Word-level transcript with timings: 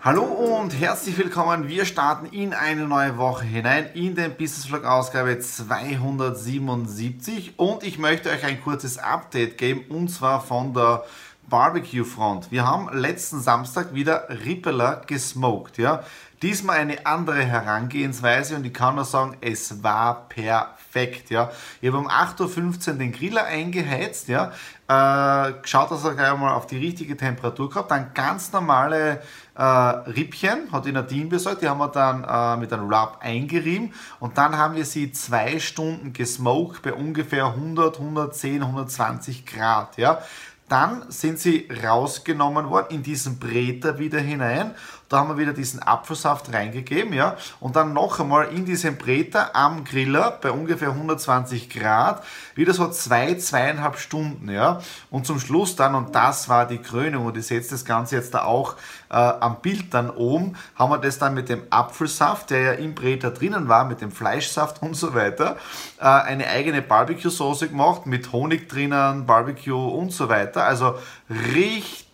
Hallo 0.00 0.22
und 0.22 0.78
herzlich 0.78 1.18
willkommen. 1.18 1.66
Wir 1.66 1.84
starten 1.84 2.26
in 2.26 2.54
eine 2.54 2.86
neue 2.86 3.18
Woche 3.18 3.44
hinein 3.44 3.90
in 3.94 4.14
den 4.14 4.36
Business 4.36 4.66
Vlog 4.66 4.84
Ausgabe 4.84 5.40
277 5.40 7.54
und 7.56 7.82
ich 7.82 7.98
möchte 7.98 8.30
euch 8.30 8.44
ein 8.44 8.62
kurzes 8.62 8.98
Update 8.98 9.58
geben 9.58 9.86
und 9.88 10.06
zwar 10.06 10.40
von 10.40 10.72
der 10.72 11.02
Barbecue 11.48 12.04
Front. 12.04 12.50
Wir 12.50 12.66
haben 12.66 12.88
letzten 12.92 13.40
Samstag 13.40 13.94
wieder 13.94 14.28
Rippeler 14.28 15.02
gesmoked, 15.06 15.78
ja. 15.78 16.02
Diesmal 16.42 16.78
eine 16.78 17.04
andere 17.04 17.42
Herangehensweise 17.42 18.54
und 18.54 18.64
ich 18.64 18.72
kann 18.72 18.94
nur 18.94 19.04
sagen, 19.04 19.36
es 19.40 19.82
war 19.82 20.28
perfekt, 20.28 21.30
ja. 21.30 21.50
Ich 21.80 21.88
habe 21.88 21.98
um 21.98 22.08
8.15 22.08 22.92
Uhr 22.92 22.98
den 22.98 23.12
Griller 23.12 23.44
eingeheizt, 23.44 24.28
ja. 24.28 24.52
Äh, 24.86 25.54
geschaut, 25.60 25.90
dass 25.90 26.04
er 26.04 26.14
gleich 26.14 26.36
mal 26.36 26.52
auf 26.52 26.66
die 26.66 26.78
richtige 26.78 27.16
Temperatur 27.16 27.70
kommt, 27.70 27.90
dann 27.90 28.12
ganz 28.14 28.52
normale 28.52 29.20
äh, 29.56 29.62
Rippchen, 29.62 30.70
hat 30.70 30.84
die 30.84 30.92
Nadine 30.92 31.26
besorgt, 31.26 31.62
die 31.62 31.68
haben 31.68 31.78
wir 31.78 31.88
dann 31.88 32.24
äh, 32.24 32.56
mit 32.60 32.72
einem 32.72 32.92
Rub 32.92 33.18
eingerieben 33.20 33.92
und 34.20 34.38
dann 34.38 34.56
haben 34.56 34.76
wir 34.76 34.84
sie 34.84 35.10
zwei 35.10 35.58
Stunden 35.58 36.12
gesmoked 36.12 36.82
bei 36.82 36.92
ungefähr 36.92 37.46
100, 37.46 37.98
110, 37.98 38.62
120 38.62 39.44
Grad. 39.44 39.96
Ja. 39.96 40.22
Dann 40.68 41.10
sind 41.10 41.38
sie 41.38 41.68
rausgenommen 41.82 42.68
worden 42.68 42.96
in 42.96 43.02
diesen 43.02 43.38
Breter 43.38 43.98
wieder 43.98 44.20
hinein. 44.20 44.74
Da 45.08 45.18
haben 45.18 45.30
wir 45.30 45.38
wieder 45.38 45.54
diesen 45.54 45.82
Apfelsaft 45.82 46.52
reingegeben, 46.52 47.14
ja. 47.14 47.36
Und 47.60 47.76
dann 47.76 47.94
noch 47.94 48.20
einmal 48.20 48.48
in 48.48 48.66
diesen 48.66 48.98
Breter 48.98 49.56
am 49.56 49.84
Griller 49.84 50.38
bei 50.42 50.50
ungefähr 50.50 50.90
120 50.90 51.70
Grad. 51.70 52.22
Wieder 52.54 52.74
so 52.74 52.88
zwei, 52.90 53.34
zweieinhalb 53.34 53.98
Stunden, 53.98 54.50
ja. 54.50 54.80
Und 55.10 55.26
zum 55.26 55.40
Schluss 55.40 55.76
dann, 55.76 55.94
und 55.94 56.14
das 56.14 56.50
war 56.50 56.66
die 56.66 56.78
Krönung, 56.78 57.26
und 57.26 57.36
ich 57.38 57.46
sehe 57.46 57.60
das 57.60 57.84
Ganze 57.86 58.16
jetzt 58.16 58.34
da 58.34 58.42
auch 58.42 58.74
äh, 59.10 59.14
am 59.14 59.60
Bild 59.62 59.94
dann 59.94 60.10
oben, 60.10 60.56
haben 60.74 60.90
wir 60.90 60.98
das 60.98 61.18
dann 61.18 61.32
mit 61.32 61.48
dem 61.48 61.62
Apfelsaft, 61.70 62.50
der 62.50 62.60
ja 62.60 62.72
im 62.72 62.94
Breter 62.94 63.30
drinnen 63.30 63.68
war, 63.68 63.86
mit 63.86 64.02
dem 64.02 64.10
Fleischsaft 64.10 64.82
und 64.82 64.94
so 64.94 65.14
weiter, 65.14 65.56
äh, 65.98 66.04
eine 66.04 66.48
eigene 66.48 66.82
Barbecue-Soße 66.82 67.68
gemacht, 67.68 68.04
mit 68.04 68.32
Honig 68.32 68.68
drinnen, 68.68 69.24
Barbecue 69.24 69.88
und 69.88 70.12
so 70.12 70.28
weiter. 70.28 70.64
Also 70.64 70.96
richtig 71.30 72.07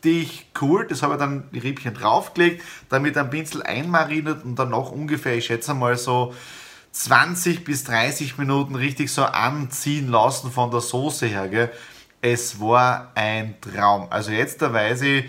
cool. 0.61 0.87
Das 0.89 1.03
habe 1.03 1.15
ich 1.15 1.21
dann 1.21 1.49
die 1.53 1.59
Riebchen 1.59 1.95
draufgelegt, 1.95 2.63
damit 2.89 3.17
ein 3.17 3.31
Pinsel 3.31 3.63
einmariniert 3.63 4.45
und 4.45 4.57
dann 4.57 4.71
noch 4.71 4.93
ungefähr, 4.93 5.37
ich 5.37 5.47
schätze 5.47 5.75
mal 5.75 5.97
so 5.97 6.35
20 6.93 7.65
bis 7.65 7.85
30 7.85 8.39
Minuten 8.39 8.77
richtig 8.77 9.11
so 9.11 9.25
anziehen 9.25 10.09
lassen 10.09 10.51
von 10.51 10.71
der 10.71 10.81
Soße 10.81 11.27
her. 11.27 11.49
Gell. 11.49 11.73
Es 12.21 12.61
war 12.61 13.13
ein 13.15 13.61
Traum. 13.61 14.07
Also 14.11 14.31
jetzt 14.31 14.63
da 14.63 14.73
weiß 14.73 15.03
ich, 15.03 15.25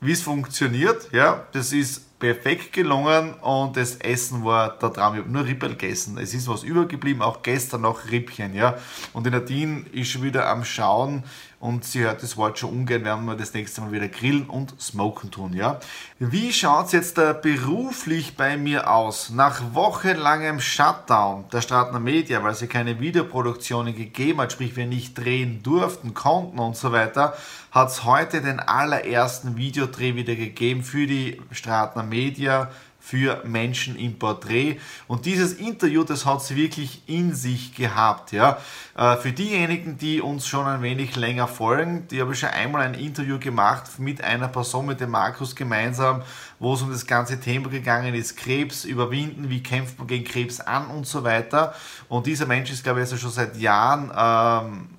wie 0.00 0.12
es 0.12 0.22
funktioniert. 0.22 1.10
Ja, 1.12 1.46
das 1.52 1.72
ist 1.72 2.11
perfekt 2.22 2.72
gelungen 2.72 3.34
und 3.40 3.76
das 3.76 3.96
Essen 3.96 4.44
war 4.44 4.78
der 4.78 4.92
Traum. 4.92 5.14
Ich 5.14 5.20
habe 5.22 5.30
nur 5.32 5.44
Rippel 5.44 5.70
gegessen. 5.70 6.18
Es 6.18 6.32
ist 6.32 6.46
was 6.46 6.62
übergeblieben, 6.62 7.20
auch 7.20 7.42
gestern 7.42 7.80
noch 7.80 8.12
Rippchen. 8.12 8.54
Ja. 8.54 8.78
Und 9.12 9.26
die 9.26 9.30
Nadine 9.30 9.84
ist 9.90 10.10
schon 10.10 10.22
wieder 10.22 10.48
am 10.48 10.64
Schauen, 10.64 11.24
und 11.62 11.84
sie 11.84 12.00
hört 12.00 12.24
das 12.24 12.36
Wort 12.36 12.58
schon 12.58 12.70
ungern, 12.70 13.04
werden 13.04 13.24
wir 13.24 13.36
das 13.36 13.54
nächste 13.54 13.82
Mal 13.82 13.92
wieder 13.92 14.08
grillen 14.08 14.46
und 14.46 14.74
smoken 14.80 15.30
tun. 15.30 15.52
Ja? 15.52 15.78
Wie 16.18 16.52
schaut 16.52 16.86
es 16.86 16.92
jetzt 16.92 17.18
da 17.18 17.32
beruflich 17.34 18.36
bei 18.36 18.56
mir 18.56 18.90
aus? 18.90 19.30
Nach 19.30 19.62
wochenlangem 19.72 20.58
Shutdown 20.58 21.44
der 21.52 21.60
Stratner 21.60 22.00
Media, 22.00 22.42
weil 22.42 22.56
sie 22.56 22.66
keine 22.66 22.98
Videoproduktionen 22.98 23.94
gegeben 23.94 24.40
hat, 24.40 24.50
sprich 24.50 24.74
wir 24.74 24.86
nicht 24.86 25.16
drehen 25.16 25.62
durften, 25.62 26.14
konnten 26.14 26.58
und 26.58 26.76
so 26.76 26.90
weiter, 26.90 27.36
hat 27.72 27.88
es 27.88 28.04
heute 28.04 28.42
den 28.42 28.60
allerersten 28.60 29.56
Videodreh 29.56 30.14
wieder 30.14 30.36
gegeben 30.36 30.84
für 30.84 31.06
die 31.06 31.40
Stratner 31.50 32.02
Media 32.02 32.70
für 33.00 33.42
Menschen 33.44 33.96
im 33.96 34.16
Porträt. 34.16 34.78
Und 35.08 35.26
dieses 35.26 35.54
Interview, 35.54 36.04
das 36.04 36.24
hat 36.24 36.40
sie 36.40 36.54
wirklich 36.54 37.02
in 37.06 37.34
sich 37.34 37.74
gehabt. 37.74 38.30
Ja. 38.30 38.58
Äh, 38.96 39.16
für 39.16 39.32
diejenigen, 39.32 39.98
die 39.98 40.20
uns 40.20 40.46
schon 40.46 40.66
ein 40.66 40.82
wenig 40.82 41.16
länger 41.16 41.48
folgen, 41.48 42.06
die 42.08 42.20
habe 42.20 42.32
ich 42.32 42.38
schon 42.38 42.50
einmal 42.50 42.82
ein 42.82 42.94
Interview 42.94 43.40
gemacht 43.40 43.98
mit 43.98 44.22
einer 44.22 44.46
Person, 44.46 44.86
mit 44.86 45.00
dem 45.00 45.10
Markus 45.10 45.56
gemeinsam, 45.56 46.22
wo 46.60 46.74
es 46.74 46.82
um 46.82 46.90
das 46.90 47.04
ganze 47.06 47.40
Thema 47.40 47.70
gegangen 47.70 48.14
ist, 48.14 48.36
Krebs 48.36 48.84
überwinden, 48.84 49.50
wie 49.50 49.64
kämpft 49.64 49.98
man 49.98 50.06
gegen 50.06 50.24
Krebs 50.24 50.60
an 50.60 50.86
und 50.86 51.04
so 51.04 51.24
weiter. 51.24 51.74
Und 52.08 52.26
dieser 52.26 52.46
Mensch 52.46 52.70
ist, 52.70 52.84
glaube 52.84 53.00
ich, 53.00 53.04
also 53.04 53.16
schon 53.16 53.32
seit 53.32 53.56
Jahren 53.56 54.12
ähm, 54.16 54.90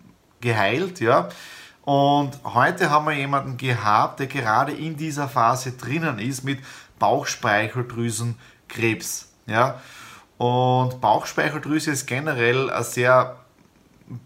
geheilt. 0.42 1.00
Ja. 1.00 1.30
Und 1.86 2.32
heute 2.46 2.90
haben 2.90 3.06
wir 3.06 3.14
jemanden 3.14 3.58
gehabt, 3.58 4.20
der 4.20 4.28
gerade 4.28 4.72
in 4.72 4.96
dieser 4.96 5.28
Phase 5.28 5.74
drinnen 5.74 6.20
ist 6.20 6.44
mit 6.44 6.60
Bauchspeicheldrüsenkrebs. 6.98 9.28
Ja? 9.46 9.82
Und 10.38 11.02
Bauchspeicheldrüse 11.02 11.92
ist 11.92 12.06
generell 12.06 12.70
eine 12.70 12.86
sehr 12.86 13.36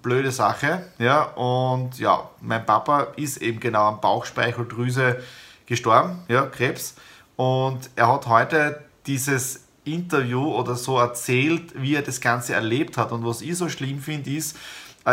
blöde 0.04 0.32
Sache. 0.32 0.84
Ja? 1.00 1.24
Und 1.24 1.98
ja, 1.98 2.30
mein 2.42 2.64
Papa 2.66 3.08
ist 3.16 3.38
eben 3.38 3.60
genau 3.60 3.88
an 3.88 4.02
Bauchspeicheldrüse 4.02 5.24
gestorben, 5.66 6.20
ja, 6.28 6.46
Krebs. 6.46 6.94
Und 7.36 7.90
er 7.96 8.14
hat 8.14 8.28
heute 8.28 8.84
dieses 9.06 9.64
Interview 9.84 10.54
oder 10.54 10.76
so 10.76 11.00
erzählt, 11.00 11.74
wie 11.76 11.96
er 11.96 12.02
das 12.02 12.22
Ganze 12.22 12.54
erlebt 12.54 12.98
hat. 12.98 13.12
Und 13.12 13.26
was 13.26 13.42
ich 13.42 13.58
so 13.58 13.68
schlimm 13.70 14.00
finde, 14.00 14.32
ist, 14.32 14.58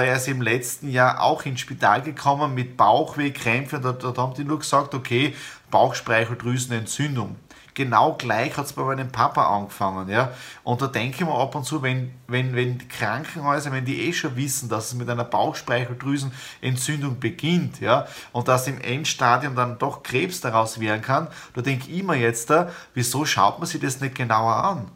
er 0.00 0.16
ist 0.16 0.28
im 0.28 0.42
letzten 0.42 0.90
Jahr 0.90 1.22
auch 1.22 1.44
ins 1.44 1.60
Spital 1.60 2.02
gekommen 2.02 2.54
mit 2.54 2.76
Bauchweh, 2.76 3.30
Krämpfe. 3.30 3.80
Da, 3.80 3.92
da 3.92 4.14
haben 4.16 4.34
die 4.34 4.44
nur 4.44 4.58
gesagt, 4.58 4.94
okay, 4.94 5.34
Bauchspeicheldrüsenentzündung 5.70 7.36
genau 7.74 8.14
gleich 8.14 8.56
hat 8.56 8.66
es 8.66 8.72
bei 8.72 8.82
meinem 8.82 9.10
Papa 9.10 9.54
angefangen. 9.56 10.08
Ja? 10.08 10.32
Und 10.62 10.80
da 10.80 10.86
denke 10.86 11.16
ich 11.20 11.26
mir 11.26 11.34
ab 11.34 11.54
und 11.54 11.64
zu, 11.64 11.82
wenn, 11.82 12.12
wenn, 12.26 12.54
wenn 12.54 12.78
die 12.78 12.88
Krankenhäuser, 12.88 13.72
wenn 13.72 13.84
die 13.84 14.00
eh 14.08 14.12
schon 14.12 14.36
wissen, 14.36 14.68
dass 14.68 14.86
es 14.86 14.94
mit 14.94 15.10
einer 15.10 15.24
Bauchspeicheldrüsenentzündung 15.24 17.18
beginnt 17.20 17.80
ja? 17.80 18.06
und 18.32 18.48
dass 18.48 18.66
im 18.66 18.80
Endstadium 18.80 19.54
dann 19.54 19.78
doch 19.78 20.02
Krebs 20.02 20.40
daraus 20.40 20.80
werden 20.80 21.02
kann, 21.02 21.28
da 21.54 21.60
denke 21.60 21.90
ich 21.90 22.02
mir 22.02 22.16
jetzt, 22.16 22.48
da, 22.50 22.70
wieso 22.94 23.24
schaut 23.24 23.58
man 23.58 23.66
sich 23.66 23.80
das 23.80 24.00
nicht 24.00 24.14
genauer 24.14 24.54
an? 24.54 24.90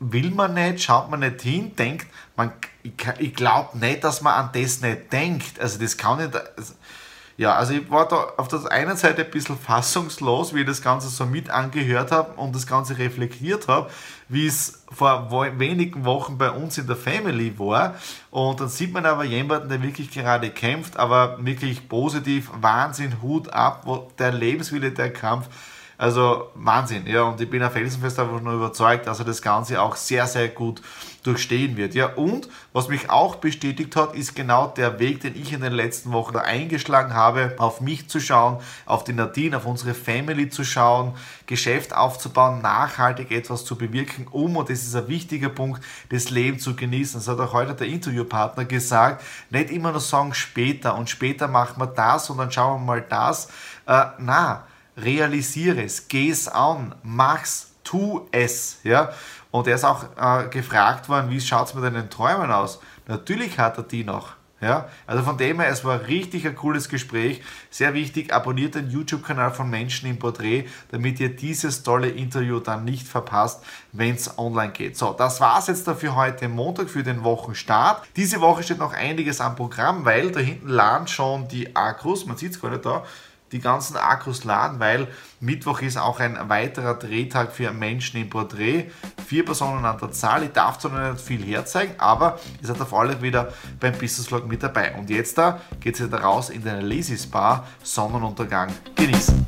Will 0.00 0.30
man 0.30 0.54
nicht, 0.54 0.82
schaut 0.82 1.10
man 1.10 1.20
nicht 1.20 1.42
hin, 1.42 1.76
denkt, 1.76 2.06
man, 2.34 2.52
ich, 2.82 2.92
ich 3.18 3.34
glaube 3.34 3.78
nicht, 3.78 4.02
dass 4.02 4.22
man 4.22 4.32
an 4.34 4.50
das 4.52 4.80
nicht 4.80 5.12
denkt. 5.12 5.60
Also 5.60 5.78
das 5.78 5.96
kann 5.96 6.18
nicht. 6.18 6.34
Also, 6.34 6.74
ja, 7.40 7.54
also 7.54 7.72
ich 7.72 7.90
war 7.90 8.06
da 8.06 8.34
auf 8.36 8.48
der 8.48 8.70
einen 8.70 8.98
Seite 8.98 9.24
ein 9.24 9.30
bisschen 9.30 9.56
fassungslos, 9.56 10.54
wie 10.54 10.60
ich 10.60 10.66
das 10.66 10.82
Ganze 10.82 11.08
so 11.08 11.24
mit 11.24 11.48
angehört 11.48 12.12
habe 12.12 12.32
und 12.34 12.54
das 12.54 12.66
Ganze 12.66 12.98
reflektiert 12.98 13.66
habe, 13.66 13.88
wie 14.28 14.46
es 14.46 14.84
vor 14.92 15.30
wenigen 15.58 16.04
Wochen 16.04 16.36
bei 16.36 16.50
uns 16.50 16.76
in 16.76 16.86
der 16.86 16.96
Family 16.96 17.58
war. 17.58 17.94
Und 18.30 18.60
dann 18.60 18.68
sieht 18.68 18.92
man 18.92 19.06
aber 19.06 19.24
jemanden, 19.24 19.70
der 19.70 19.82
wirklich 19.82 20.10
gerade 20.10 20.50
kämpft, 20.50 20.98
aber 20.98 21.42
wirklich 21.42 21.88
positiv, 21.88 22.50
Wahnsinn, 22.60 23.22
Hut 23.22 23.50
ab, 23.50 23.84
wo 23.86 24.10
der 24.18 24.32
Lebenswille, 24.32 24.90
der 24.90 25.10
Kampf, 25.10 25.48
also 26.00 26.50
Wahnsinn, 26.54 27.06
ja, 27.06 27.24
und 27.24 27.38
ich 27.42 27.50
bin 27.50 27.62
auf 27.62 27.74
felsenfest 27.74 28.18
einfach 28.18 28.40
nur 28.40 28.54
überzeugt, 28.54 29.06
dass 29.06 29.18
er 29.18 29.26
das 29.26 29.42
Ganze 29.42 29.82
auch 29.82 29.96
sehr, 29.96 30.26
sehr 30.26 30.48
gut 30.48 30.80
durchstehen 31.24 31.76
wird. 31.76 31.94
Ja, 31.94 32.14
und 32.14 32.48
was 32.72 32.88
mich 32.88 33.10
auch 33.10 33.36
bestätigt 33.36 33.94
hat, 33.96 34.14
ist 34.14 34.34
genau 34.34 34.68
der 34.68 34.98
Weg, 34.98 35.20
den 35.20 35.36
ich 35.36 35.52
in 35.52 35.60
den 35.60 35.74
letzten 35.74 36.12
Wochen 36.12 36.38
eingeschlagen 36.38 37.12
habe, 37.12 37.54
auf 37.58 37.82
mich 37.82 38.08
zu 38.08 38.18
schauen, 38.18 38.62
auf 38.86 39.04
die 39.04 39.12
Nadine, 39.12 39.58
auf 39.58 39.66
unsere 39.66 39.92
Family 39.92 40.48
zu 40.48 40.64
schauen, 40.64 41.12
Geschäft 41.44 41.94
aufzubauen, 41.94 42.62
nachhaltig 42.62 43.30
etwas 43.30 43.66
zu 43.66 43.76
bewirken, 43.76 44.26
um, 44.30 44.56
und 44.56 44.70
das 44.70 44.80
ist 44.80 44.96
ein 44.96 45.06
wichtiger 45.06 45.50
Punkt, 45.50 45.84
das 46.08 46.30
Leben 46.30 46.58
zu 46.58 46.76
genießen. 46.76 47.20
Das 47.20 47.28
hat 47.28 47.40
auch 47.40 47.52
heute 47.52 47.74
der 47.74 47.88
Interviewpartner 47.88 48.64
gesagt, 48.64 49.22
nicht 49.50 49.68
immer 49.68 49.90
nur 49.90 50.00
sagen 50.00 50.32
später 50.32 50.96
und 50.96 51.10
später 51.10 51.46
machen 51.46 51.78
wir 51.78 51.88
das 51.88 52.30
und 52.30 52.38
dann 52.38 52.50
schauen 52.50 52.80
wir 52.80 52.86
mal 52.86 53.04
das. 53.06 53.48
Äh, 53.86 54.06
na, 54.18 54.64
realisiere 55.02 55.84
es, 55.84 56.08
geh 56.08 56.30
es 56.30 56.48
an, 56.48 56.94
mach's, 57.02 57.72
tu 57.84 58.26
es. 58.32 58.78
Ja? 58.84 59.12
Und 59.50 59.66
er 59.66 59.74
ist 59.74 59.84
auch 59.84 60.04
äh, 60.16 60.48
gefragt 60.48 61.08
worden, 61.08 61.30
wie 61.30 61.40
schaut 61.40 61.68
es 61.68 61.74
mit 61.74 61.84
deinen 61.84 62.10
Träumen 62.10 62.50
aus? 62.50 62.80
Natürlich 63.06 63.58
hat 63.58 63.78
er 63.78 63.84
die 63.84 64.04
noch. 64.04 64.34
Ja, 64.60 64.90
also 65.06 65.22
von 65.22 65.38
dem 65.38 65.58
her, 65.58 65.70
es 65.70 65.86
war 65.86 66.06
richtig 66.06 66.46
ein 66.46 66.54
cooles 66.54 66.90
Gespräch. 66.90 67.40
Sehr 67.70 67.94
wichtig, 67.94 68.30
abonniert 68.30 68.74
den 68.74 68.90
YouTube-Kanal 68.90 69.52
von 69.52 69.70
Menschen 69.70 70.10
im 70.10 70.18
Porträt, 70.18 70.66
damit 70.90 71.18
ihr 71.18 71.34
dieses 71.34 71.82
tolle 71.82 72.10
Interview 72.10 72.60
dann 72.60 72.84
nicht 72.84 73.08
verpasst, 73.08 73.64
wenn 73.92 74.16
es 74.16 74.38
online 74.38 74.72
geht. 74.72 74.98
So, 74.98 75.14
das 75.14 75.40
war 75.40 75.58
es 75.60 75.68
jetzt 75.68 75.88
dafür 75.88 76.14
heute 76.14 76.46
Montag 76.50 76.90
für 76.90 77.02
den 77.02 77.24
Wochenstart. 77.24 78.06
Diese 78.16 78.42
Woche 78.42 78.62
steht 78.62 78.78
noch 78.78 78.92
einiges 78.92 79.40
am 79.40 79.56
Programm, 79.56 80.04
weil 80.04 80.30
da 80.30 80.40
hinten 80.40 80.68
laden 80.68 81.08
schon 81.08 81.48
die 81.48 81.74
Akkus, 81.74 82.26
man 82.26 82.36
sieht 82.36 82.52
es 82.52 82.60
gerade 82.60 82.78
da, 82.78 83.02
die 83.52 83.60
ganzen 83.60 83.96
Akkus 83.96 84.44
laden, 84.44 84.78
weil 84.78 85.08
Mittwoch 85.40 85.80
ist 85.80 85.96
auch 85.96 86.20
ein 86.20 86.38
weiterer 86.48 86.94
Drehtag 86.94 87.52
für 87.52 87.72
Menschen 87.72 88.20
im 88.20 88.30
Porträt. 88.30 88.90
Vier 89.26 89.44
Personen 89.44 89.84
an 89.84 89.98
der 89.98 90.12
Zahl. 90.12 90.44
Ich 90.44 90.52
darf 90.52 90.78
zwar 90.78 91.12
nicht 91.12 91.20
viel 91.20 91.44
herzeigen, 91.44 91.94
aber 91.98 92.38
ihr 92.60 92.68
seid 92.68 92.80
auf 92.80 92.94
alle 92.94 93.20
wieder 93.22 93.52
beim 93.80 93.92
Business 93.92 94.26
Vlog 94.26 94.46
mit 94.46 94.62
dabei. 94.62 94.94
Und 94.96 95.10
jetzt 95.10 95.36
da 95.38 95.60
geht 95.80 95.98
es 95.98 96.06
wieder 96.06 96.20
raus 96.20 96.50
in 96.50 96.62
den 96.62 96.82
Lazy 96.82 97.16
Spa. 97.16 97.64
Sonnenuntergang 97.82 98.72
genießen. 98.94 99.46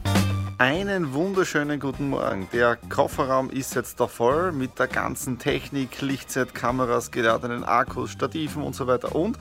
Einen 0.59 1.13
wunderschönen 1.13 1.81
guten 1.81 2.11
Morgen. 2.11 2.49
Der 2.53 2.77
Kofferraum 2.77 3.51
ist 3.51 3.75
jetzt 3.75 3.99
da 3.99 4.07
voll 4.07 4.53
mit 4.53 4.79
der 4.79 4.87
ganzen 4.87 5.39
Technik, 5.39 6.01
Lichtset, 6.01 6.55
Kameras, 6.55 7.11
geladenen 7.11 7.65
Akkus, 7.65 8.13
Stativen 8.13 8.63
und 8.63 8.77
so 8.77 8.87
weiter 8.87 9.15
und 9.17 9.37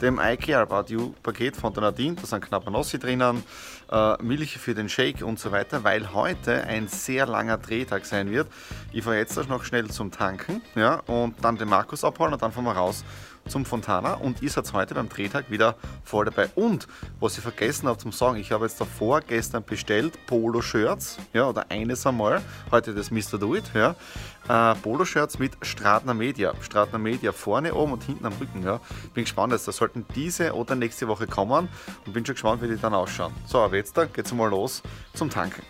dem 0.00 0.20
iCare 0.22 0.62
About 0.62 0.92
You 0.92 1.14
Paket 1.22 1.56
von 1.56 1.72
der 1.72 1.82
Nadine. 1.82 2.16
Da 2.16 2.26
sind 2.26 2.44
knappe 2.44 2.70
Nossi 2.70 2.98
drinnen, 2.98 3.42
äh, 3.90 4.22
Milch 4.22 4.58
für 4.58 4.74
den 4.74 4.88
Shake 4.88 5.22
und 5.22 5.38
so 5.38 5.52
weiter, 5.52 5.84
weil 5.84 6.12
heute 6.12 6.64
ein 6.64 6.88
sehr 6.88 7.26
langer 7.26 7.58
Drehtag 7.58 8.04
sein 8.04 8.30
wird. 8.30 8.48
Ich 8.92 9.04
fahre 9.04 9.18
jetzt 9.18 9.36
noch 9.48 9.64
schnell 9.64 9.88
zum 9.88 10.10
Tanken 10.10 10.62
ja, 10.74 10.96
und 11.06 11.34
dann 11.42 11.56
den 11.56 11.68
Markus 11.68 12.04
abholen 12.04 12.32
und 12.32 12.42
dann 12.42 12.52
fahren 12.52 12.64
wir 12.64 12.72
raus 12.72 13.04
zum 13.48 13.64
Fontana 13.64 14.14
und 14.14 14.42
ihr 14.42 14.50
seid 14.50 14.72
heute 14.72 14.94
beim 14.94 15.08
Drehtag 15.08 15.50
wieder 15.50 15.76
voll 16.04 16.24
dabei. 16.24 16.48
Und 16.54 16.86
was 17.20 17.36
ich 17.36 17.42
vergessen 17.42 17.88
habe 17.88 17.98
zum 17.98 18.12
Sagen, 18.12 18.38
ich 18.38 18.52
habe 18.52 18.66
jetzt 18.66 18.80
davor 18.80 19.20
gestern 19.20 19.64
bestellt 19.64 20.18
Polo-Shirts, 20.26 21.18
ja, 21.32 21.48
oder 21.48 21.66
eines 21.70 22.06
einmal, 22.06 22.42
heute 22.70 22.94
das 22.94 23.10
Mr. 23.10 23.38
Do 23.38 23.54
It, 23.54 23.64
ja, 23.74 23.94
äh, 24.48 24.74
Polo-Shirts 24.76 25.38
mit 25.38 25.52
Stratner 25.62 26.14
Media. 26.14 26.54
Stratner 26.60 26.98
Media 26.98 27.32
vorne 27.32 27.74
oben 27.74 27.92
und 27.92 28.04
hinten 28.04 28.26
am 28.26 28.32
Rücken, 28.34 28.62
ja. 28.62 28.80
Bin 29.14 29.24
gespannt, 29.24 29.52
da 29.52 29.72
sollten 29.86 30.04
diese 30.14 30.52
oder 30.54 30.74
nächste 30.74 31.06
Woche 31.06 31.26
kommen 31.26 31.68
und 32.04 32.12
bin 32.12 32.26
schon 32.26 32.34
gespannt, 32.34 32.60
wie 32.62 32.68
die 32.68 32.76
dann 32.76 32.94
ausschauen. 32.94 33.32
So, 33.46 33.58
aber 33.58 33.76
jetzt 33.76 33.96
da 33.96 34.04
geht's 34.06 34.32
mal 34.32 34.50
los 34.50 34.82
zum 35.14 35.30
Tanken. 35.30 35.62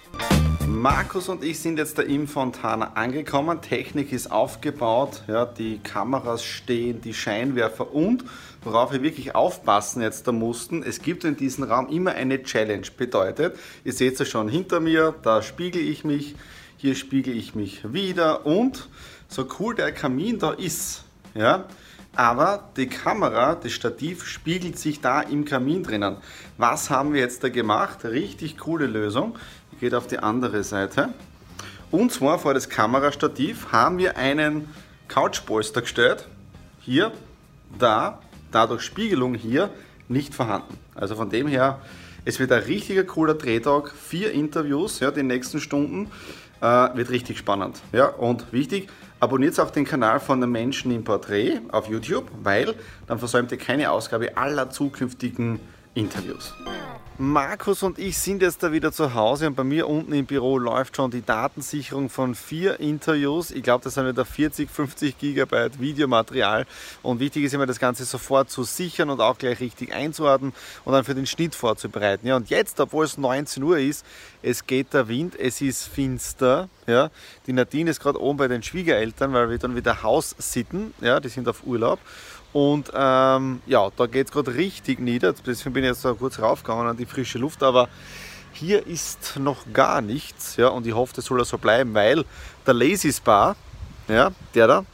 Markus 0.66 1.28
und 1.28 1.44
ich 1.44 1.60
sind 1.60 1.78
jetzt 1.78 1.98
da 1.98 2.02
im 2.02 2.26
Fontana 2.26 2.94
angekommen. 2.94 3.60
Technik 3.60 4.12
ist 4.12 4.32
aufgebaut, 4.32 5.22
ja, 5.28 5.44
die 5.44 5.78
Kameras 5.78 6.42
stehen, 6.42 7.00
die 7.02 7.14
Scheinwerfer 7.14 7.94
und 7.94 8.24
worauf 8.62 8.90
wir 8.92 9.02
wirklich 9.02 9.34
aufpassen 9.34 10.02
jetzt 10.02 10.26
da 10.26 10.32
mussten, 10.32 10.82
es 10.82 11.02
gibt 11.02 11.24
in 11.24 11.36
diesem 11.36 11.64
Raum 11.64 11.88
immer 11.88 12.12
eine 12.12 12.42
Challenge. 12.42 12.86
Bedeutet, 12.96 13.56
ihr 13.84 13.92
seht 13.92 14.18
es 14.18 14.28
schon 14.28 14.48
hinter 14.48 14.80
mir, 14.80 15.14
da 15.22 15.42
spiegel 15.42 15.82
ich 15.82 16.04
mich, 16.04 16.34
hier 16.78 16.94
spiegel 16.94 17.36
ich 17.36 17.54
mich 17.54 17.92
wieder 17.92 18.46
und 18.46 18.88
so 19.28 19.46
cool 19.60 19.74
der 19.74 19.92
Kamin 19.92 20.38
da 20.38 20.52
ist, 20.52 21.04
ja, 21.34 21.68
aber 22.16 22.64
die 22.76 22.86
Kamera, 22.86 23.54
das 23.54 23.72
Stativ 23.72 24.26
spiegelt 24.26 24.78
sich 24.78 25.00
da 25.00 25.20
im 25.20 25.44
Kamin 25.44 25.82
drinnen. 25.82 26.16
Was 26.56 26.90
haben 26.90 27.12
wir 27.12 27.20
jetzt 27.20 27.44
da 27.44 27.50
gemacht? 27.50 28.04
Richtig 28.04 28.58
coole 28.58 28.86
Lösung 28.86 29.36
geht 29.80 29.94
auf 29.94 30.06
die 30.06 30.18
andere 30.18 30.64
Seite. 30.64 31.10
Und 31.90 32.12
zwar 32.12 32.38
vor 32.38 32.54
das 32.54 32.68
Kamerastativ 32.68 33.70
haben 33.72 33.98
wir 33.98 34.16
einen 34.16 34.68
Couchpolster 35.08 35.82
gestellt. 35.82 36.26
Hier, 36.80 37.12
da, 37.78 38.20
dadurch 38.50 38.82
Spiegelung 38.82 39.34
hier 39.34 39.70
nicht 40.08 40.34
vorhanden. 40.34 40.78
Also 40.94 41.14
von 41.14 41.30
dem 41.30 41.46
her, 41.46 41.80
es 42.24 42.40
wird 42.40 42.50
ein 42.52 42.62
richtiger 42.62 43.04
cooler 43.04 43.34
Drehtag. 43.34 43.92
Vier 43.92 44.32
Interviews, 44.32 45.00
ja, 45.00 45.10
die 45.10 45.22
nächsten 45.22 45.60
Stunden. 45.60 46.10
Äh, 46.60 46.96
wird 46.96 47.10
richtig 47.10 47.38
spannend. 47.38 47.82
Ja, 47.92 48.06
und 48.06 48.52
wichtig, 48.52 48.88
abonniert 49.20 49.58
auch 49.60 49.70
den 49.70 49.84
Kanal 49.84 50.20
von 50.20 50.40
den 50.40 50.50
Menschen 50.50 50.90
im 50.90 51.04
Porträt 51.04 51.60
auf 51.70 51.88
YouTube, 51.88 52.26
weil 52.42 52.74
dann 53.06 53.18
versäumt 53.18 53.52
ihr 53.52 53.58
keine 53.58 53.90
Ausgabe 53.90 54.36
aller 54.36 54.70
zukünftigen 54.70 55.60
Interviews. 55.96 56.52
Markus 57.18 57.82
und 57.82 57.98
ich 57.98 58.18
sind 58.18 58.42
jetzt 58.42 58.62
da 58.62 58.72
wieder 58.72 58.92
zu 58.92 59.14
Hause 59.14 59.46
und 59.46 59.54
bei 59.54 59.64
mir 59.64 59.88
unten 59.88 60.12
im 60.12 60.26
Büro 60.26 60.58
läuft 60.58 60.96
schon 60.96 61.10
die 61.10 61.24
Datensicherung 61.24 62.10
von 62.10 62.34
vier 62.34 62.78
Interviews. 62.78 63.50
Ich 63.50 63.62
glaube, 63.62 63.82
das 63.82 63.94
sind 63.94 64.06
wieder 64.06 64.26
40, 64.26 64.70
50 64.70 65.16
Gigabyte 65.16 65.80
Videomaterial 65.80 66.66
und 67.02 67.18
wichtig 67.18 67.44
ist 67.44 67.54
immer 67.54 67.64
das 67.64 67.78
Ganze 67.78 68.04
sofort 68.04 68.50
zu 68.50 68.64
sichern 68.64 69.08
und 69.08 69.22
auch 69.22 69.38
gleich 69.38 69.60
richtig 69.60 69.94
einzuordnen 69.94 70.52
und 70.84 70.92
dann 70.92 71.04
für 71.04 71.14
den 71.14 71.24
Schnitt 71.24 71.54
vorzubereiten. 71.54 72.26
Ja, 72.26 72.36
und 72.36 72.50
jetzt, 72.50 72.78
obwohl 72.80 73.06
es 73.06 73.16
19 73.16 73.62
Uhr 73.62 73.78
ist, 73.78 74.04
es 74.42 74.66
geht 74.66 74.92
der 74.92 75.08
Wind, 75.08 75.34
es 75.40 75.62
ist 75.62 75.84
finster. 75.88 76.68
Ja, 76.86 77.10
die 77.46 77.54
Nadine 77.54 77.90
ist 77.90 78.00
gerade 78.00 78.20
oben 78.20 78.36
bei 78.36 78.46
den 78.46 78.62
Schwiegereltern, 78.62 79.32
weil 79.32 79.48
wir 79.48 79.58
dann 79.58 79.74
wieder 79.74 80.02
Haus 80.02 80.36
sitten. 80.38 80.92
Ja, 81.00 81.18
die 81.18 81.30
sind 81.30 81.48
auf 81.48 81.64
Urlaub. 81.64 81.98
Und 82.56 82.90
ähm, 82.94 83.60
ja, 83.66 83.90
da 83.98 84.06
geht 84.06 84.28
es 84.28 84.32
gerade 84.32 84.54
richtig 84.54 84.98
nieder. 84.98 85.34
Deswegen 85.34 85.74
bin 85.74 85.84
ich 85.84 85.88
jetzt 85.88 86.00
so 86.00 86.14
kurz 86.14 86.38
raufgegangen 86.38 86.86
an 86.86 86.96
die 86.96 87.04
frische 87.04 87.36
Luft. 87.36 87.62
Aber 87.62 87.90
hier 88.54 88.86
ist 88.86 89.38
noch 89.38 89.58
gar 89.74 90.00
nichts. 90.00 90.56
Ja, 90.56 90.68
und 90.68 90.86
ich 90.86 90.94
hoffe, 90.94 91.12
das 91.14 91.26
soll 91.26 91.44
so 91.44 91.58
bleiben, 91.58 91.92
weil 91.92 92.24
der 92.66 92.72
Lazy 92.72 93.12
Spa, 93.12 93.56
ja, 94.08 94.30
der 94.54 94.66
da, 94.68 94.84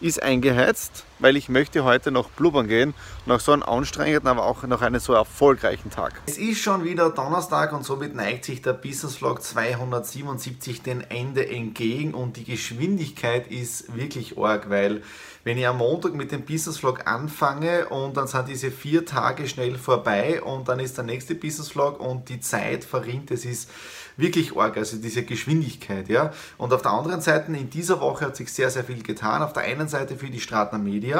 ist 0.00 0.22
eingeheizt, 0.22 1.06
weil 1.24 1.38
ich 1.38 1.48
möchte 1.48 1.84
heute 1.84 2.10
noch 2.10 2.28
blubbern 2.28 2.68
gehen, 2.68 2.92
nach 3.24 3.40
so 3.40 3.52
einem 3.52 3.62
anstrengenden, 3.62 4.28
aber 4.28 4.44
auch 4.44 4.62
nach 4.64 4.82
einem 4.82 5.00
so 5.00 5.14
erfolgreichen 5.14 5.88
Tag. 5.88 6.20
Es 6.26 6.36
ist 6.36 6.60
schon 6.60 6.84
wieder 6.84 7.08
Donnerstag 7.08 7.72
und 7.72 7.82
somit 7.82 8.14
neigt 8.14 8.44
sich 8.44 8.60
der 8.60 8.74
Business 8.74 9.16
Vlog 9.16 9.42
277 9.42 10.82
dem 10.82 11.02
Ende 11.08 11.48
entgegen 11.48 12.12
und 12.12 12.36
die 12.36 12.44
Geschwindigkeit 12.44 13.50
ist 13.50 13.96
wirklich 13.96 14.36
arg, 14.36 14.68
weil 14.68 15.00
wenn 15.44 15.56
ich 15.56 15.66
am 15.66 15.78
Montag 15.78 16.14
mit 16.14 16.30
dem 16.30 16.42
Business 16.42 16.78
Vlog 16.78 17.06
anfange 17.06 17.88
und 17.88 18.18
dann 18.18 18.26
sind 18.26 18.48
diese 18.48 18.70
vier 18.70 19.06
Tage 19.06 19.48
schnell 19.48 19.76
vorbei 19.76 20.42
und 20.42 20.68
dann 20.68 20.78
ist 20.78 20.98
der 20.98 21.04
nächste 21.04 21.34
Business 21.34 21.70
Vlog 21.70 22.00
und 22.00 22.28
die 22.28 22.40
Zeit 22.40 22.84
verrinnt, 22.84 23.30
es 23.30 23.46
ist 23.46 23.70
wirklich 24.16 24.56
arg, 24.56 24.76
also 24.76 24.96
diese 24.96 25.24
Geschwindigkeit, 25.24 26.08
ja. 26.08 26.32
Und 26.56 26.72
auf 26.72 26.82
der 26.82 26.92
anderen 26.92 27.20
Seite, 27.20 27.52
in 27.52 27.70
dieser 27.70 28.00
Woche 28.00 28.26
hat 28.26 28.36
sich 28.36 28.52
sehr, 28.52 28.70
sehr 28.70 28.84
viel 28.84 29.02
getan. 29.02 29.42
Auf 29.42 29.52
der 29.52 29.64
einen 29.64 29.88
Seite 29.88 30.16
für 30.16 30.30
die 30.30 30.40
Stratner 30.40 30.78
Media, 30.78 31.13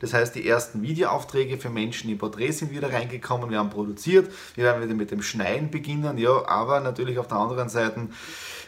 das 0.00 0.12
heißt, 0.12 0.34
die 0.34 0.46
ersten 0.46 0.82
Videoaufträge 0.82 1.58
für 1.58 1.70
Menschen 1.70 2.10
im 2.10 2.18
Porträt 2.18 2.52
sind 2.52 2.70
wieder 2.70 2.92
reingekommen, 2.92 3.50
wir 3.50 3.58
haben 3.58 3.70
produziert, 3.70 4.30
wir 4.54 4.64
werden 4.64 4.82
wieder 4.82 4.94
mit 4.94 5.10
dem 5.10 5.22
Schneiden 5.22 5.70
beginnen, 5.70 6.18
ja, 6.18 6.46
aber 6.46 6.80
natürlich 6.80 7.18
auf 7.18 7.28
der 7.28 7.38
anderen 7.38 7.68
Seite 7.68 8.08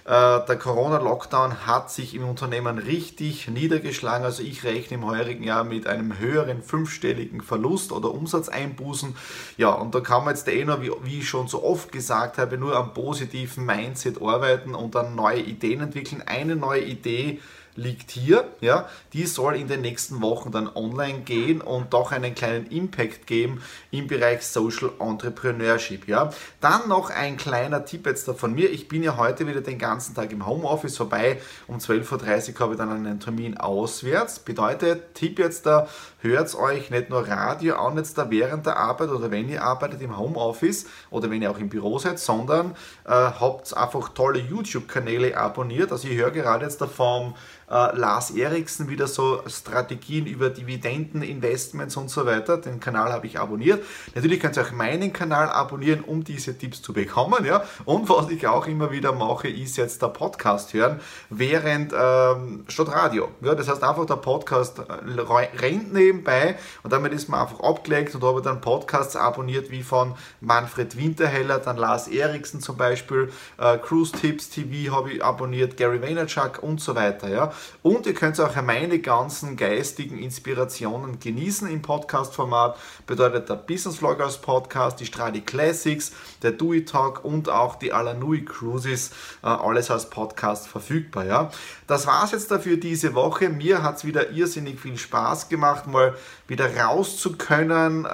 äh, 0.05 0.45
der 0.45 0.57
Corona-Lockdown 0.57 1.65
hat 1.67 1.93
sich 1.93 2.15
im 2.15 2.29
Unternehmen 2.29 2.79
richtig 2.79 3.49
niedergeschlagen. 3.49 4.25
Also 4.25 4.43
ich 4.43 4.65
rechne 4.65 4.97
im 4.97 5.07
heurigen 5.07 5.45
Jahr 5.45 5.63
mit 5.63 5.87
einem 5.87 6.19
höheren 6.19 6.63
fünfstelligen 6.63 7.41
Verlust 7.41 7.93
oder 7.93 8.11
Umsatzeinbußen. 8.11 9.15
Ja, 9.59 9.71
und 9.71 9.95
da 9.95 10.01
kann 10.01 10.25
man 10.25 10.35
jetzt 10.35 10.49
eh 10.49 10.65
noch, 10.65 10.83
wie, 10.83 10.91
wie 11.05 11.19
ich 11.21 11.29
schon 11.29 11.47
so 11.47 11.63
oft 11.63 11.93
gesagt 11.93 12.39
habe, 12.39 12.59
nur 12.59 12.77
am 12.77 12.95
positiven 12.95 13.65
Mindset 13.65 14.21
arbeiten 14.21 14.75
und 14.75 14.97
dann 14.97 15.15
neue 15.15 15.41
Ideen 15.41 15.81
entwickeln. 15.81 16.23
Eine 16.27 16.57
neue 16.57 16.83
Idee 16.83 17.41
liegt 17.75 18.11
hier. 18.11 18.45
Ja, 18.61 18.89
die 19.13 19.27
soll 19.27 19.57
in 19.57 19.69
den 19.69 19.81
nächsten 19.81 20.21
Wochen 20.23 20.53
dann 20.53 20.69
online 20.75 21.21
gehen 21.21 21.61
und 21.61 21.93
doch 21.93 22.13
einen 22.13 22.35
kleinen 22.35 22.67
Impact 22.67 23.27
geben 23.27 23.63
im 23.91 24.07
Bereich 24.07 24.43
Social 24.43 24.91
Entrepreneurship. 24.99 26.07
Ja, 26.09 26.31
dann 26.61 26.89
noch 26.89 27.11
ein 27.11 27.37
kleiner 27.37 27.85
Tipp 27.85 28.07
jetzt 28.07 28.29
da 28.29 28.35
von 28.35 28.55
mir. 28.55 28.71
Ich 28.71 28.89
bin 28.89 29.03
ja 29.03 29.17
heute 29.17 29.47
wieder 29.47 29.61
den 29.61 29.79
ganzen 29.79 30.15
Tag 30.15 30.33
im 30.33 30.47
Homeoffice 30.47 30.97
vorbei. 30.97 31.41
Um 31.67 31.79
12.30 31.79 32.55
Uhr 32.55 32.61
habe 32.61 32.73
ich 32.73 32.79
dann 32.79 32.91
einen 32.91 33.21
Termin 33.21 33.57
auswärts. 33.57 34.39
Bedeutet, 34.41 35.15
Tipp 35.15 35.39
jetzt 35.39 35.67
da, 35.67 35.89
hört 36.21 36.55
euch 36.55 36.91
nicht 36.91 37.11
nur 37.11 37.27
Radio 37.27 37.77
an 37.77 37.97
jetzt 37.97 38.19
da 38.19 38.31
während 38.31 38.67
der 38.67 38.77
Arbeit 38.77 39.11
oder 39.11 39.31
wenn 39.31 39.49
ihr 39.49 39.63
arbeitet 39.63 40.01
im 40.03 40.19
Homeoffice 40.19 40.87
oder 41.11 41.31
wenn 41.31 41.43
ihr 41.43 41.51
auch 41.51 41.59
im 41.59 41.69
Büro 41.69 41.99
seid, 41.99 42.19
sondern 42.19 42.73
äh, 43.05 43.11
habt 43.11 43.77
einfach 43.77 44.11
tolle 44.11 44.41
YouTube-Kanäle 44.41 45.37
abonniert. 45.37 45.93
Also 45.93 46.09
ich 46.09 46.17
höre 46.17 46.31
gerade 46.31 46.65
jetzt 46.65 46.81
da 46.81 46.87
vom 46.87 47.35
äh, 47.71 47.97
Lars 47.97 48.31
Eriksen 48.31 48.89
wieder 48.89 49.07
so 49.07 49.43
Strategien 49.47 50.27
über 50.27 50.51
Dividenden, 50.51 51.23
Investments 51.23 51.97
und 51.97 52.11
so 52.11 52.27
weiter. 52.27 52.59
Den 52.59 52.81
Kanal 52.81 53.13
habe 53.13 53.27
ich 53.27 53.39
abonniert. 53.39 53.85
Natürlich 54.15 54.41
könnt 54.41 54.57
ihr 54.57 54.63
auch 54.63 54.73
meinen 54.73 55.13
Kanal 55.13 55.49
abonnieren, 55.49 56.01
um 56.01 56.25
diese 56.25 56.57
Tipps 56.57 56.83
zu 56.83 56.93
bekommen. 56.93 57.45
Ja? 57.45 57.65
Und 57.85 58.09
was 58.09 58.31
ich 58.31 58.47
auch 58.47 58.67
immer 58.67 58.91
wieder 58.91 59.13
mache, 59.13 59.49
ist 59.49 59.77
jetzt 59.77 60.03
der 60.03 60.09
Podcast 60.09 60.75
hören, 60.75 61.01
während 61.31 61.93
ähm, 61.99 62.65
statt 62.69 62.89
Radio. 62.89 63.31
Ja? 63.41 63.55
Das 63.55 63.69
heißt 63.69 63.83
einfach 63.83 64.07
der 64.07 64.17
Podcast 64.17 64.79
äh, 64.79 65.21
rennt 65.61 65.93
nebenbei 65.93 66.57
und 66.83 66.93
damit 66.93 67.13
ist 67.13 67.29
man 67.29 67.41
einfach 67.41 67.61
abgelegt 67.61 68.15
und 68.15 68.23
habe 68.23 68.43
dann 68.43 68.61
Podcasts 68.61 69.17
abonniert 69.17 69.71
wie 69.71 69.83
von 69.83 70.15
Manfred 70.41 70.97
Winterheller, 70.97 71.59
dann 71.59 71.77
Lars 71.77 72.09
Eriksen 72.09 72.61
zum 72.61 72.77
Beispiel, 72.77 73.31
äh, 73.59 73.79
Cruise 73.79 74.13
Tips 74.13 74.51
TV 74.51 74.95
habe 74.95 75.13
ich 75.13 75.25
abonniert, 75.25 75.77
Gary 75.77 76.03
Vaynerchuk 76.03 76.63
und 76.63 76.81
so 76.81 76.95
weiter. 76.95 77.29
Ja? 77.29 77.52
Und 77.83 78.07
ihr 78.07 78.15
könnt 78.15 78.39
auch 78.41 78.61
meine 78.63 78.99
ganzen 78.99 79.57
geistigen 79.57 80.19
Inspirationen 80.19 81.21
genießen 81.21 81.69
im 81.69 81.83
Podcast-Format. 81.83 82.77
Bedeutet 83.07 83.49
der 83.49 83.57
Business 83.57 83.99
Vloggers 83.99 84.39
Podcast, 84.39 85.01
die 85.01 85.07
Stradi 85.07 85.41
Classics, 85.41 86.13
der 86.43 86.53
Dewey 86.53 86.85
Talk 86.85 87.25
und 87.25 87.49
auch 87.49 87.77
die 87.77 87.93
Alanui 87.93 88.45
Cruises, 88.45 89.11
äh, 89.43 89.47
alles 89.47 89.91
als 89.91 90.11
Podcast 90.11 90.69
verfügbar. 90.69 91.25
Ja? 91.25 91.51
Das 91.87 92.07
war 92.07 92.25
es 92.25 92.33
jetzt 92.33 92.51
dafür 92.51 92.77
diese 92.77 93.15
Woche. 93.15 93.49
Mir 93.49 93.83
hat 93.83 93.97
es 93.97 94.05
wieder 94.05 94.31
irrsinnig 94.31 94.81
viel 94.81 94.97
Spaß 94.97 95.49
gemacht, 95.49 95.87
mal 95.87 96.15
wieder 96.49 96.77
raus 96.77 97.17
zu 97.19 97.37
können, 97.37 98.05
äh, 98.05 98.09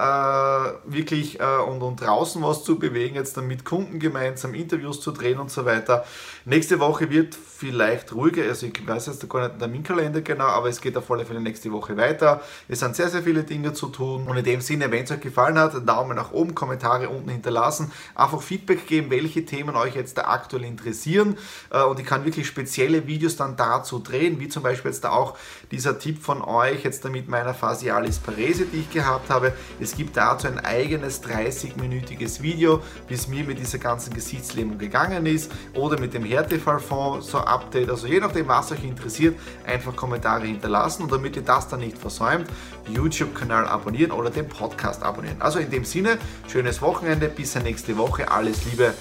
wirklich 0.85 1.39
äh, 1.39 1.57
und, 1.67 1.81
und 1.81 2.01
draußen 2.01 2.41
was 2.41 2.63
zu 2.63 2.79
bewegen, 2.79 3.15
jetzt 3.15 3.37
dann 3.37 3.47
mit 3.47 3.65
Kunden 3.65 3.99
gemeinsam 3.99 4.53
Interviews 4.53 5.01
zu 5.01 5.11
drehen 5.11 5.39
und 5.39 5.51
so 5.51 5.65
weiter. 5.65 6.05
Nächste 6.45 6.79
Woche 6.79 7.09
wird 7.09 7.35
vielleicht 7.35 8.13
ruhiger, 8.13 8.43
also 8.43 8.65
ich 8.65 8.87
weiß 8.87 9.07
jetzt 9.07 9.28
gar 9.29 9.41
nicht 9.41 9.53
der 9.53 9.59
Terminkalender 9.59 10.21
genau, 10.21 10.45
aber 10.45 10.69
es 10.69 10.81
geht 10.81 10.97
auf 10.97 11.09
alle 11.11 11.25
Fälle 11.25 11.39
nächste 11.39 11.71
Woche 11.71 11.95
weiter. 11.97 12.41
Es 12.67 12.79
sind 12.79 12.95
sehr, 12.95 13.09
sehr 13.09 13.23
viele 13.23 13.43
Dinge 13.43 13.73
zu 13.73 13.87
tun 13.87 14.27
und 14.27 14.37
in 14.37 14.43
dem 14.43 14.61
Sinne, 14.61 14.91
wenn 14.91 15.03
es 15.03 15.11
euch 15.11 15.21
gefallen 15.21 15.57
hat, 15.57 15.87
Daumen 15.87 16.15
nach 16.15 16.31
oben, 16.31 16.55
Kommentare 16.55 17.09
unten 17.09 17.29
hinterlassen, 17.29 17.91
einfach 18.15 18.41
Feedback 18.41 18.87
geben, 18.87 19.09
welche 19.09 19.45
Themen 19.45 19.75
euch 19.75 19.95
jetzt 19.95 20.17
da 20.17 20.23
aktuell 20.23 20.63
interessieren 20.63 21.37
äh, 21.69 21.83
und 21.83 21.99
ich 21.99 22.05
kann 22.05 22.25
wirklich 22.25 22.47
spezielle 22.47 23.07
Videos 23.07 23.35
dann 23.35 23.55
dazu 23.55 23.99
drehen, 23.99 24.39
wie 24.39 24.49
zum 24.49 24.63
Beispiel 24.63 24.91
jetzt 24.91 25.03
da 25.03 25.11
auch 25.11 25.37
dieser 25.71 25.99
Tipp 25.99 26.21
von 26.21 26.41
euch 26.41 26.83
jetzt 26.83 27.05
da 27.05 27.09
mit 27.09 27.27
meiner 27.27 27.53
Facialis 27.53 28.19
Parese, 28.19 28.65
die 28.65 28.79
ich 28.79 28.89
gehabt 28.89 29.29
habe. 29.29 29.53
Es 29.79 29.95
gibt 29.95 30.17
dazu 30.17 30.47
ein 30.47 30.59
eigenes 30.59 31.23
30-minütiges 31.23 32.41
Video, 32.41 32.81
wie 33.07 33.13
es 33.13 33.27
mir 33.27 33.43
mit 33.43 33.59
dieser 33.59 33.77
ganzen 33.77 34.13
Gesichtslähmung 34.13 34.77
gegangen 34.77 35.25
ist 35.25 35.51
oder 35.73 35.99
mit 35.99 36.13
dem 36.13 36.23
Härtefallfonds, 36.23 37.29
so 37.29 37.37
Update. 37.39 37.89
Also 37.89 38.07
je 38.07 38.19
nachdem, 38.19 38.47
was 38.47 38.71
euch 38.71 38.83
interessiert, 39.19 39.35
einfach 39.65 39.95
Kommentare 39.95 40.45
hinterlassen 40.45 41.03
und 41.03 41.11
damit 41.11 41.35
ihr 41.35 41.41
das 41.41 41.67
dann 41.67 41.81
nicht 41.81 41.97
versäumt, 41.97 42.47
YouTube-Kanal 42.87 43.67
abonnieren 43.67 44.11
oder 44.11 44.29
den 44.29 44.47
Podcast 44.47 45.03
abonnieren. 45.03 45.41
Also 45.41 45.59
in 45.59 45.69
dem 45.69 45.85
Sinne, 45.85 46.17
schönes 46.47 46.81
Wochenende, 46.81 47.27
bis 47.27 47.55
nächste 47.55 47.97
Woche, 47.97 48.31
alles 48.31 48.65
Liebe, 48.65 48.93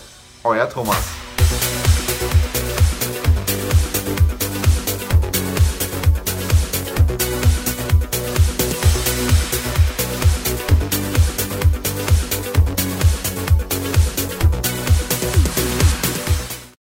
euer 0.44 0.68
Thomas. 0.68 1.27